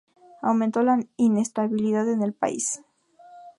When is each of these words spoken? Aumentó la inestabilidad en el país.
Aumentó 0.41 0.81
la 0.81 0.99
inestabilidad 1.17 2.09
en 2.09 2.23
el 2.23 2.33
país. 2.33 2.81